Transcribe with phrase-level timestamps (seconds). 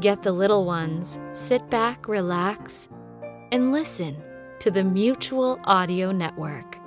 [0.00, 2.88] Get the little ones, sit back, relax,
[3.52, 4.16] and listen
[4.58, 6.80] to the Mutual Audio Network.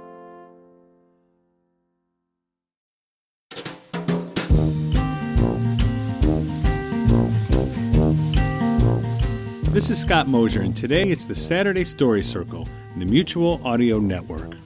[9.72, 14.00] This is Scott Mosier, and today it's the Saturday Story Circle in the Mutual Audio
[14.00, 14.58] Network.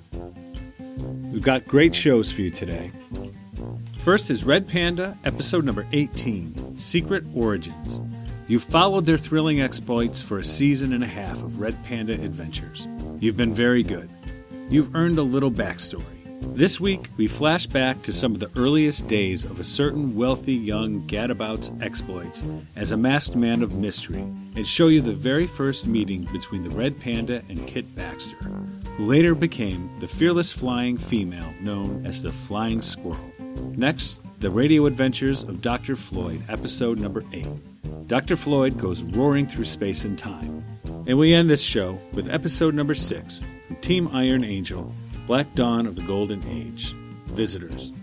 [1.31, 2.91] We've got great shows for you today.
[3.97, 8.01] First is Red Panda, episode number 18 Secret Origins.
[8.51, 12.85] You've followed their thrilling exploits for a season and a half of Red Panda adventures.
[13.21, 14.09] You've been very good.
[14.69, 16.03] You've earned a little backstory.
[16.53, 20.53] This week, we flash back to some of the earliest days of a certain wealthy
[20.53, 22.43] young gadabout's exploits
[22.75, 26.75] as a masked man of mystery and show you the very first meeting between the
[26.75, 28.35] Red Panda and Kit Baxter,
[28.97, 33.31] who later became the fearless flying female known as the Flying Squirrel.
[33.77, 35.95] Next, the radio adventures of Dr.
[35.95, 37.47] Floyd, episode number 8.
[38.11, 38.35] Dr.
[38.35, 40.65] Floyd goes roaring through space and time.
[41.07, 44.93] And we end this show with episode number 6 from Team Iron Angel
[45.27, 46.93] Black Dawn of the Golden Age
[47.27, 47.93] Visitors.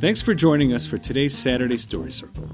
[0.00, 2.50] Thanks for joining us for today's Saturday Story Circle.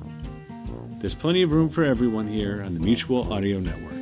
[0.98, 3.96] There's plenty of room for everyone here on the Mutual Audio Network.